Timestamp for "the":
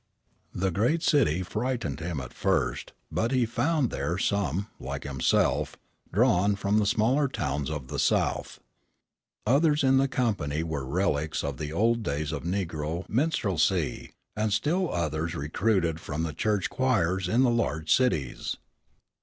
0.51-0.71, 6.79-6.87, 7.87-7.99, 9.97-10.07, 10.79-10.87, 11.57-11.71, 16.23-16.33, 17.43-17.51